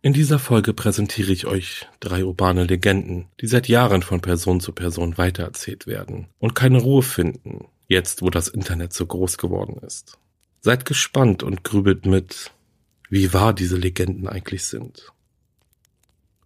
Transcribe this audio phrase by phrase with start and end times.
[0.00, 4.72] In dieser Folge präsentiere ich euch drei urbane Legenden, die seit Jahren von Person zu
[4.72, 10.16] Person weitererzählt werden und keine Ruhe finden, jetzt wo das Internet so groß geworden ist.
[10.60, 12.52] Seid gespannt und grübelt mit,
[13.10, 15.12] wie wahr diese Legenden eigentlich sind.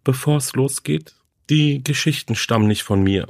[0.03, 1.15] Bevor es losgeht,
[1.51, 3.29] die Geschichten stammen nicht von mir.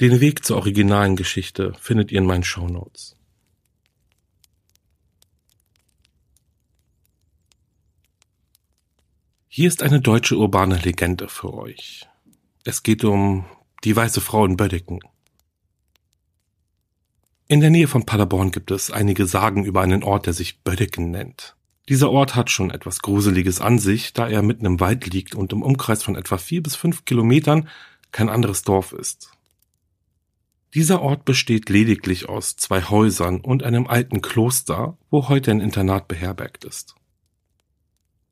[0.00, 3.14] Den Weg zur originalen Geschichte findet ihr in meinen Shownotes.
[9.54, 12.08] Hier ist eine deutsche urbane Legende für euch.
[12.64, 13.44] Es geht um
[13.84, 15.00] die weiße Frau in Böddiken.
[17.48, 21.10] In der Nähe von Paderborn gibt es einige Sagen über einen Ort, der sich Böddiken
[21.10, 21.54] nennt.
[21.86, 25.52] Dieser Ort hat schon etwas Gruseliges an sich, da er mitten im Wald liegt und
[25.52, 27.68] im Umkreis von etwa vier bis fünf Kilometern
[28.10, 29.32] kein anderes Dorf ist.
[30.72, 36.08] Dieser Ort besteht lediglich aus zwei Häusern und einem alten Kloster, wo heute ein Internat
[36.08, 36.94] beherbergt ist.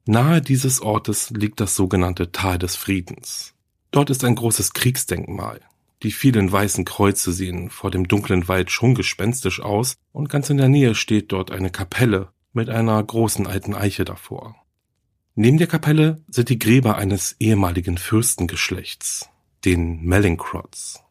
[0.07, 3.55] Nahe dieses Ortes liegt das sogenannte Tal des Friedens.
[3.91, 5.61] Dort ist ein großes Kriegsdenkmal.
[6.03, 10.57] Die vielen weißen Kreuze sehen vor dem dunklen Wald schon gespenstisch aus und ganz in
[10.57, 14.57] der Nähe steht dort eine Kapelle mit einer großen alten Eiche davor.
[15.35, 19.29] Neben der Kapelle sind die Gräber eines ehemaligen Fürstengeschlechts,
[19.65, 21.03] den Mellencrots.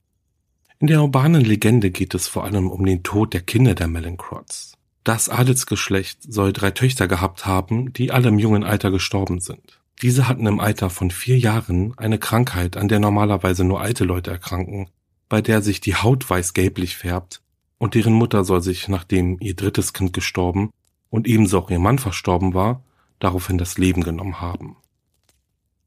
[0.79, 4.78] In der urbanen Legende geht es vor allem um den Tod der Kinder der Mellencrots.
[5.03, 9.79] Das Adelsgeschlecht soll drei Töchter gehabt haben, die alle im jungen Alter gestorben sind.
[10.01, 14.31] Diese hatten im Alter von vier Jahren eine Krankheit, an der normalerweise nur alte Leute
[14.31, 14.89] erkranken,
[15.27, 17.41] bei der sich die Haut weiß-gelblich färbt,
[17.77, 20.71] und deren Mutter soll sich, nachdem ihr drittes Kind gestorben
[21.09, 22.83] und ebenso auch ihr Mann verstorben war,
[23.19, 24.77] daraufhin das Leben genommen haben.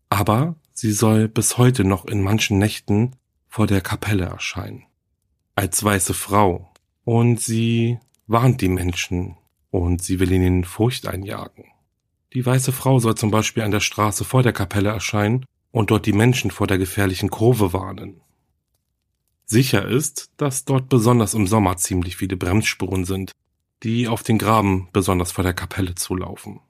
[0.09, 3.12] Aber sie soll bis heute noch in manchen Nächten
[3.49, 4.84] vor der Kapelle erscheinen.
[5.55, 6.73] Als weiße Frau.
[7.05, 9.37] Und sie warnt die Menschen
[9.71, 11.65] und sie will ihnen Furcht einjagen.
[12.33, 16.06] Die weiße Frau soll zum Beispiel an der Straße vor der Kapelle erscheinen und dort
[16.06, 18.21] die Menschen vor der gefährlichen Kurve warnen.
[19.44, 23.32] Sicher ist, dass dort besonders im Sommer ziemlich viele Bremsspuren sind,
[23.82, 26.61] die auf den Graben besonders vor der Kapelle zulaufen.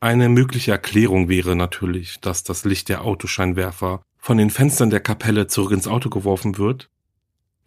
[0.00, 5.46] Eine mögliche Erklärung wäre natürlich, dass das Licht der Autoscheinwerfer von den Fenstern der Kapelle
[5.46, 6.89] zurück ins Auto geworfen wird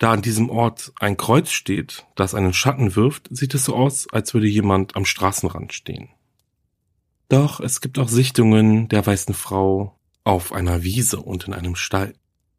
[0.04, 4.06] da an diesem Ort ein Kreuz steht, das einen Schatten wirft, sieht es so aus,
[4.12, 6.10] als würde jemand am Straßenrand stehen.
[7.30, 12.16] Doch es gibt auch Sichtungen der weißen Frau auf einer Wiese und in einem Stall.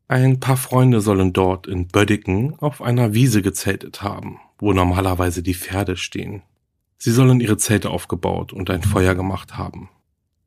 [0.09, 5.55] Ein paar Freunde sollen dort in Böddiken auf einer Wiese gezeltet haben, wo normalerweise die
[5.55, 6.43] Pferde stehen.
[6.97, 9.91] Sie sollen ihre Zelte aufgebaut und ein Feuer gemacht haben.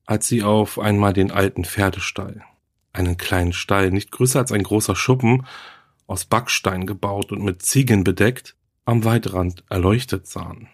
[0.08, 2.44] Als sie auf einmal den alten Pferdestall,
[2.92, 5.46] einen kleinen Stall, nicht größer als ein großer Schuppen,
[6.08, 10.70] aus Backstein gebaut und mit Ziegeln bedeckt, am Waldrand erleuchtet sahen.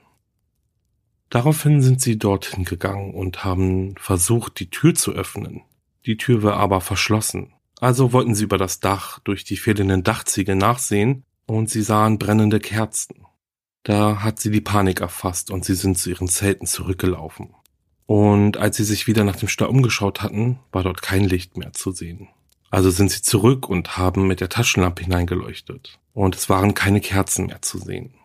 [1.30, 5.62] Daraufhin sind sie dorthin gegangen und haben versucht, die Tür zu öffnen.
[6.06, 7.54] Die Tür war aber verschlossen.
[7.80, 12.60] Also wollten sie über das Dach durch die fehlenden Dachziegel nachsehen und sie sahen brennende
[12.60, 13.26] Kerzen.
[13.82, 17.56] Da hat sie die Panik erfasst und sie sind zu ihren Zelten zurückgelaufen.
[18.06, 21.74] Und als sie sich wieder nach dem Stall umgeschaut hatten, war dort kein Licht mehr
[21.74, 22.29] zu sehen.
[22.73, 25.99] Also sind sie zurück und haben mit der Taschenlampe hineingeleuchtet.
[26.11, 28.16] Und es waren keine Kerzen mehr zu sehen.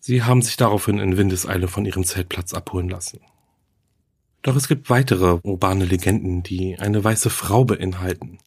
[0.00, 3.20] Sie haben sich daraufhin in Windeseile von ihrem Zeltplatz abholen lassen.
[4.42, 8.38] Doch es gibt weitere urbane Legenden, die eine weiße Frau beinhalten.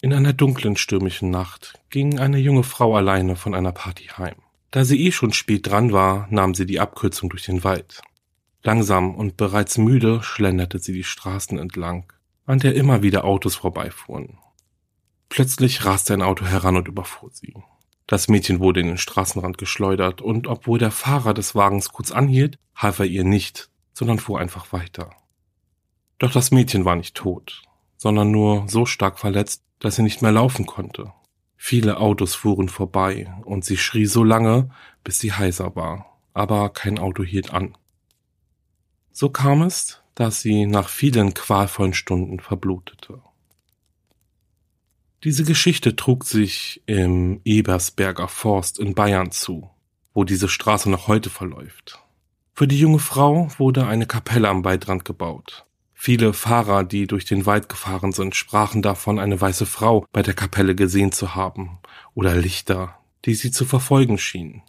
[0.00, 4.34] In einer dunklen, stürmischen Nacht ging eine junge Frau alleine von einer Party heim.
[4.72, 8.02] Da sie eh schon spät dran war, nahm sie die Abkürzung durch den Wald.
[8.62, 12.12] Langsam und bereits müde schlenderte sie die Straßen entlang,
[12.46, 14.38] an der immer wieder Autos vorbeifuhren.
[15.28, 17.54] Plötzlich raste ein Auto heran und überfuhr sie.
[18.06, 22.58] Das Mädchen wurde in den Straßenrand geschleudert und obwohl der Fahrer des Wagens kurz anhielt,
[22.76, 25.10] half er ihr nicht, sondern fuhr einfach weiter.
[26.18, 27.62] Doch das Mädchen war nicht tot,
[27.96, 31.12] sondern nur so stark verletzt, dass sie nicht mehr laufen konnte.
[31.56, 34.70] Viele Autos fuhren vorbei und sie schrie so lange,
[35.02, 37.76] bis sie heiser war, aber kein Auto hielt an.
[39.12, 43.20] So kam es, dass sie nach vielen qualvollen Stunden verblutete.
[45.24, 49.70] Diese Geschichte trug sich im Ebersberger Forst in Bayern zu,
[50.14, 52.00] wo diese Straße noch heute verläuft.
[52.54, 55.64] Für die junge Frau wurde eine Kapelle am Waldrand gebaut.
[55.94, 60.34] Viele Fahrer, die durch den Wald gefahren sind, sprachen davon, eine weiße Frau bei der
[60.34, 61.78] Kapelle gesehen zu haben
[62.14, 64.62] oder Lichter, die sie zu verfolgen schienen.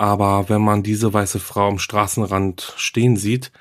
[0.00, 3.52] Aber wenn man diese weiße Frau am Straßenrand stehen sieht,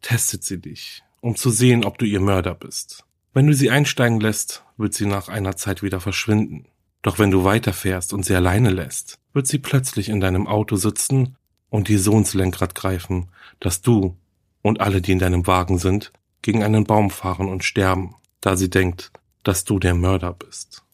[0.00, 3.04] testet sie dich, um zu sehen, ob du ihr Mörder bist.
[3.34, 6.64] Wenn du sie einsteigen lässt, wird sie nach einer Zeit wieder verschwinden.
[7.02, 11.36] Doch wenn du weiterfährst und sie alleine lässt, wird sie plötzlich in deinem Auto sitzen
[11.68, 13.28] und dir so ins Lenkrad greifen,
[13.60, 14.16] dass du
[14.62, 18.70] und alle, die in deinem Wagen sind, gegen einen Baum fahren und sterben, da sie
[18.70, 19.12] denkt,
[19.42, 20.85] dass du der Mörder bist.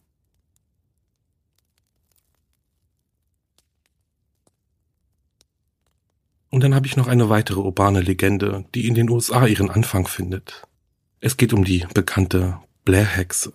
[6.53, 10.07] Und dann habe ich noch eine weitere urbane Legende, die in den USA ihren Anfang
[10.07, 10.63] findet.
[11.19, 13.55] Es geht um die bekannte Blair-Hexe.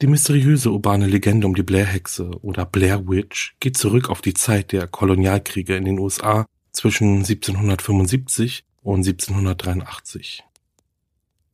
[0.00, 4.70] Die mysteriöse urbane Legende um die Blair-Hexe oder Blair Witch geht zurück auf die Zeit
[4.70, 10.44] der Kolonialkriege in den USA zwischen 1775 und 1783.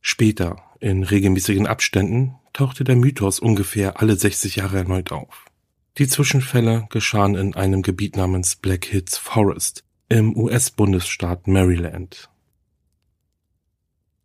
[0.01, 5.45] Später, in regelmäßigen Abständen, tauchte der Mythos ungefähr alle 60 Jahre erneut auf.
[5.97, 12.29] Die Zwischenfälle geschahen in einem Gebiet namens Black Hills Forest im US-Bundesstaat Maryland.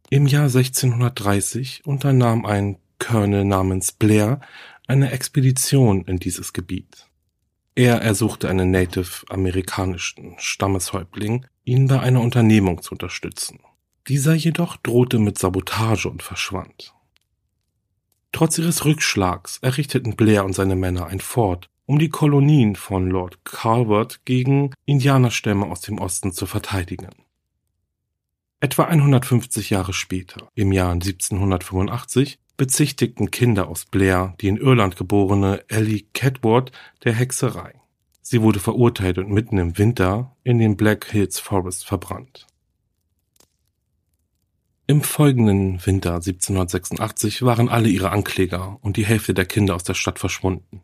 [0.09, 4.41] Im Jahr 1630 unternahm ein Colonel namens Blair
[4.89, 7.07] eine Expedition in dieses Gebiet.
[7.77, 13.61] Er ersuchte einen native-amerikanischen Stammeshäuptling, ihn bei einer Unternehmung zu unterstützen.
[14.09, 16.95] Dieser jedoch drohte mit Sabotage und verschwand.
[18.33, 23.45] Trotz ihres Rückschlags errichteten Blair und seine Männer ein Fort, um die Kolonien von Lord
[23.45, 27.11] Calvert gegen Indianerstämme aus dem Osten zu verteidigen.
[28.61, 35.65] Etwa 150 Jahre später, im Jahr 1785, bezichtigten Kinder aus Blair die in Irland geborene
[35.69, 36.71] Ellie Catward
[37.05, 37.81] der Hexerei.
[38.21, 42.47] Sie wurde verurteilt und mitten im Winter in den Black Hills Forest verbrannt.
[44.91, 49.95] Im folgenden Winter 1786 waren alle ihre Ankläger und die Hälfte der Kinder aus der
[49.95, 50.83] Stadt verschwunden.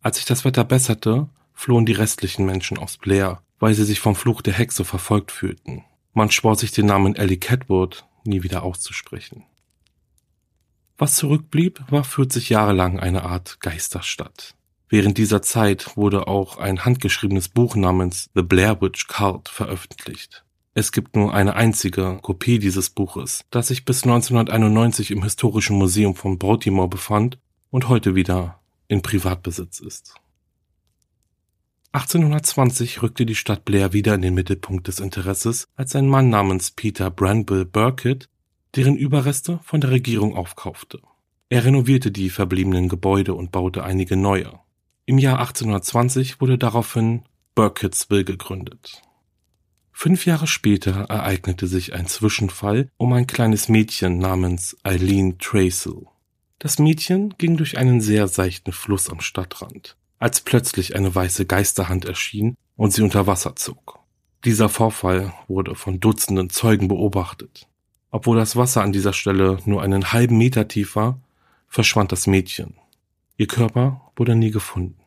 [0.00, 4.16] Als sich das Wetter besserte, flohen die restlichen Menschen aus Blair, weil sie sich vom
[4.16, 5.84] Fluch der Hexe verfolgt fühlten.
[6.12, 9.44] Man schwor sich den Namen Ellie Catwood nie wieder auszusprechen.
[10.98, 14.56] Was zurückblieb, war 40 Jahre lang eine Art Geisterstadt.
[14.88, 20.44] Während dieser Zeit wurde auch ein handgeschriebenes Buch namens The Blair Witch Cult veröffentlicht.
[20.74, 26.14] Es gibt nur eine einzige Kopie dieses Buches, das sich bis 1991 im Historischen Museum
[26.14, 27.38] von Baltimore befand
[27.70, 28.58] und heute wieder
[28.88, 30.14] in Privatbesitz ist.
[31.92, 36.70] 1820 rückte die Stadt Blair wieder in den Mittelpunkt des Interesses, als ein Mann namens
[36.70, 38.30] Peter Branville Burkitt
[38.74, 41.00] deren Überreste von der Regierung aufkaufte.
[41.50, 44.58] Er renovierte die verbliebenen Gebäude und baute einige neue.
[45.04, 49.02] Im Jahr 1820 wurde daraufhin Burkittsville gegründet.
[50.02, 56.06] Fünf Jahre später ereignete sich ein Zwischenfall um ein kleines Mädchen namens Eileen Tracel.
[56.58, 62.04] Das Mädchen ging durch einen sehr seichten Fluss am Stadtrand als plötzlich eine weiße Geisterhand
[62.04, 64.00] erschien und sie unter Wasser zog.
[64.44, 67.68] Dieser Vorfall wurde von Dutzenden Zeugen beobachtet.
[68.10, 71.20] Obwohl das Wasser an dieser Stelle nur einen halben Meter tief war,
[71.68, 72.74] verschwand das Mädchen.
[73.36, 74.98] Ihr Körper wurde nie gefunden.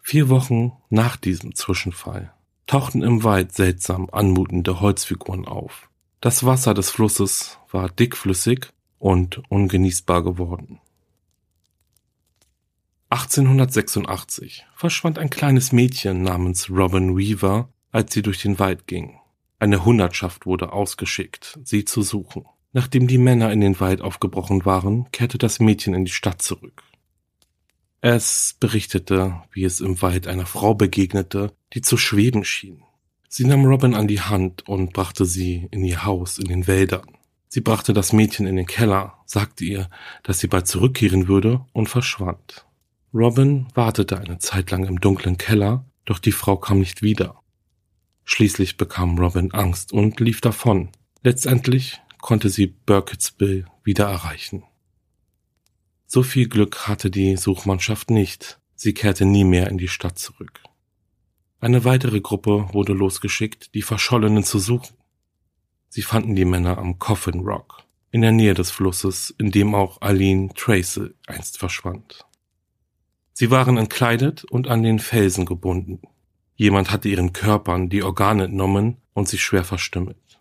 [0.00, 2.32] Vier Wochen nach diesem Zwischenfall
[2.70, 5.90] tauchten im Wald seltsam anmutende Holzfiguren auf.
[6.20, 8.68] Das Wasser des Flusses war dickflüssig
[9.00, 10.78] und ungenießbar geworden.
[13.08, 19.18] 1886 verschwand ein kleines Mädchen namens Robin Weaver, als sie durch den Wald ging.
[19.58, 22.44] Eine Hundertschaft wurde ausgeschickt, sie zu suchen.
[22.72, 26.84] Nachdem die Männer in den Wald aufgebrochen waren, kehrte das Mädchen in die Stadt zurück.
[28.02, 32.82] Es berichtete, wie es im Wald einer Frau begegnete, die zu schweben schien.
[33.28, 37.16] Sie nahm Robin an die Hand und brachte sie in ihr Haus in den Wäldern.
[37.48, 39.90] Sie brachte das Mädchen in den Keller, sagte ihr,
[40.22, 42.66] dass sie bald zurückkehren würde und verschwand.
[43.12, 47.40] Robin wartete eine Zeit lang im dunklen Keller, doch die Frau kam nicht wieder.
[48.24, 50.90] Schließlich bekam Robin Angst und lief davon.
[51.22, 54.62] Letztendlich konnte sie Burkittsville wieder erreichen.
[56.12, 58.58] So viel Glück hatte die Suchmannschaft nicht.
[58.74, 60.60] Sie kehrte nie mehr in die Stadt zurück.
[61.60, 64.96] Eine weitere Gruppe wurde losgeschickt, die Verschollenen zu suchen.
[65.88, 70.02] Sie fanden die Männer am Coffin Rock, in der Nähe des Flusses, in dem auch
[70.02, 72.26] Eileen Tracy einst verschwand.
[73.32, 76.00] Sie waren entkleidet und an den Felsen gebunden.
[76.56, 80.40] Jemand hatte ihren Körpern die Organe entnommen und sie schwer verstümmelt.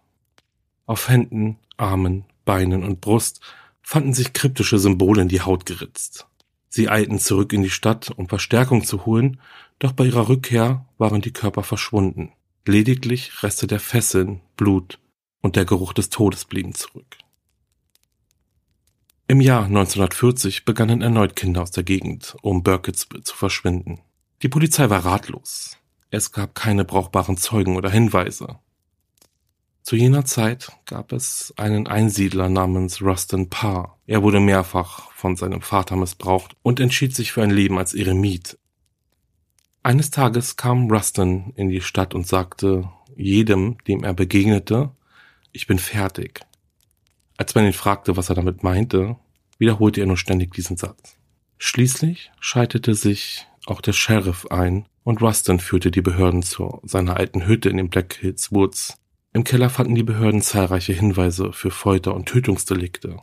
[0.87, 3.41] Auf Händen, Armen, Beinen und Brust
[3.89, 6.27] fanden sich kryptische Symbole in die Haut geritzt.
[6.67, 9.41] Sie eilten zurück in die Stadt, um Verstärkung zu holen,
[9.79, 12.31] doch bei ihrer Rückkehr waren die Körper verschwunden.
[12.67, 14.99] Lediglich Reste der Fesseln, Blut
[15.41, 17.17] und der Geruch des Todes blieben zurück.
[19.27, 24.01] Im Jahr 1940 begannen erneut Kinder aus der Gegend, um Burkittsville zu verschwinden.
[24.43, 25.77] Die Polizei war ratlos.
[26.11, 28.59] Es gab keine brauchbaren Zeugen oder Hinweise.
[29.89, 33.97] Zu jener Zeit gab es einen Einsiedler namens Rustin Parr.
[34.05, 38.59] Er wurde mehrfach von seinem Vater missbraucht und entschied sich für ein Leben als Eremit.
[39.81, 44.91] Eines Tages kam Rustin in die Stadt und sagte jedem, dem er begegnete,
[45.53, 46.41] ich bin fertig.
[47.37, 49.15] Als man ihn fragte, was er damit meinte,
[49.57, 51.17] wiederholte er nur ständig diesen Satz.
[51.57, 57.47] Schließlich schaltete sich auch der Sheriff ein und Rustin führte die Behörden zu seiner alten
[57.47, 58.98] Hütte in den Black Hills Woods.
[59.31, 63.17] Im Keller fanden die Behörden zahlreiche Hinweise für Folter und Tötungsdelikte.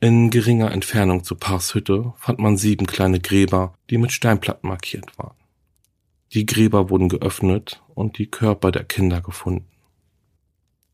[0.00, 5.18] In geringer Entfernung zu Pars Hütte fand man sieben kleine Gräber, die mit Steinplatten markiert
[5.18, 5.36] waren.
[6.34, 9.66] Die Gräber wurden geöffnet und die Körper der Kinder gefunden.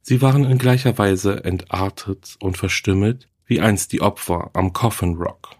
[0.00, 5.56] Sie waren in gleicher Weise entartet und verstümmelt wie einst die Opfer am Coffin Rock.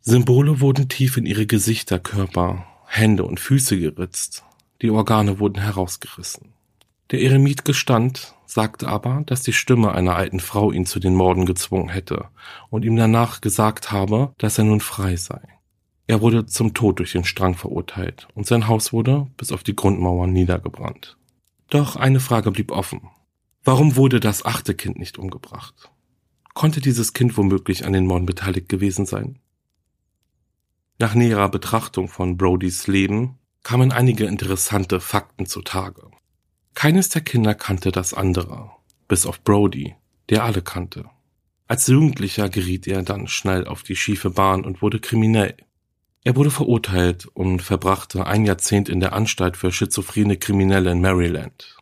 [0.00, 4.44] Symbole wurden tief in ihre Gesichter, Körper, Hände und Füße geritzt,
[4.80, 6.55] die Organe wurden herausgerissen.
[7.10, 11.46] Der Eremit gestand, sagte aber, dass die Stimme einer alten Frau ihn zu den Morden
[11.46, 12.28] gezwungen hätte
[12.70, 15.40] und ihm danach gesagt habe, dass er nun frei sei.
[16.08, 19.76] Er wurde zum Tod durch den Strang verurteilt und sein Haus wurde bis auf die
[19.76, 21.16] Grundmauern niedergebrannt.
[21.68, 23.08] Doch eine Frage blieb offen.
[23.64, 25.90] Warum wurde das achte Kind nicht umgebracht?
[26.54, 29.40] Konnte dieses Kind womöglich an den Morden beteiligt gewesen sein?
[30.98, 36.10] Nach näherer Betrachtung von Brodys Leben kamen einige interessante Fakten zutage.
[36.76, 38.70] Keines der Kinder kannte das andere,
[39.08, 39.94] bis auf Brody,
[40.28, 41.06] der alle kannte.
[41.66, 45.56] Als Jugendlicher geriet er dann schnell auf die schiefe Bahn und wurde kriminell.
[46.22, 51.78] Er wurde verurteilt und verbrachte ein Jahrzehnt in der Anstalt für schizophrene Kriminelle in Maryland.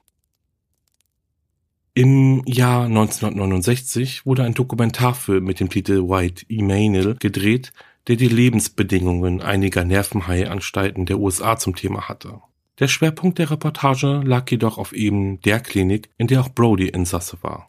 [1.94, 7.72] Im Jahr 1969 wurde ein Dokumentarfilm mit dem Titel White Emanuel gedreht,
[8.06, 12.40] der die Lebensbedingungen einiger Nervenheilanstalten der USA zum Thema hatte.
[12.80, 17.38] Der Schwerpunkt der Reportage lag jedoch auf eben der Klinik, in der auch Brody Insasse
[17.42, 17.68] war.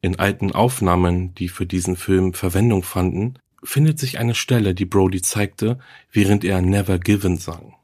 [0.00, 5.22] In alten Aufnahmen, die für diesen Film Verwendung fanden, findet sich eine Stelle, die Brody
[5.22, 5.78] zeigte,
[6.10, 7.74] während er Never Given sang.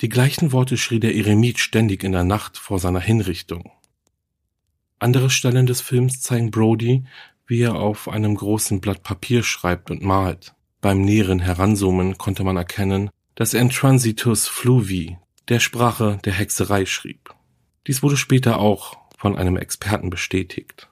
[0.00, 3.70] Die gleichen Worte schrie der Eremit ständig in der Nacht vor seiner Hinrichtung.
[5.00, 7.04] Andere Stellen des Films zeigen Brody,
[7.46, 10.54] wie er auf einem großen Blatt Papier schreibt und malt.
[10.80, 15.18] Beim näheren Heranzoomen konnte man erkennen, dass er in Transitus Fluvi,
[15.48, 17.34] der Sprache der Hexerei, schrieb.
[17.86, 20.88] Dies wurde später auch von einem Experten bestätigt.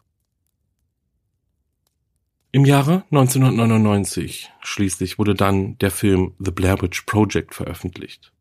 [2.52, 8.32] Im Jahre 1999 schließlich wurde dann der Film The Blair Witch Project veröffentlicht.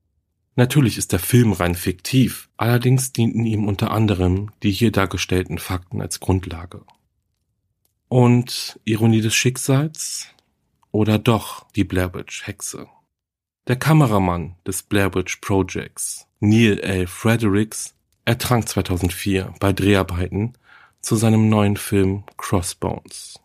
[0.55, 6.01] Natürlich ist der Film rein fiktiv, allerdings dienten ihm unter anderem die hier dargestellten Fakten
[6.01, 6.85] als Grundlage.
[8.07, 10.27] Und Ironie des Schicksals?
[10.91, 12.87] Oder doch die Blair Witch Hexe?
[13.67, 17.07] Der Kameramann des Blair Witch Projects, Neil L.
[17.07, 20.53] Fredericks, ertrank 2004 bei Dreharbeiten
[21.01, 23.39] zu seinem neuen Film Crossbones.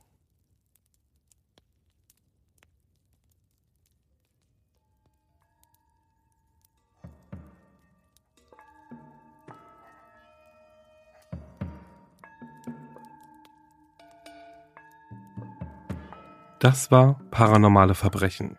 [16.59, 18.59] Das war Paranormale Verbrechen.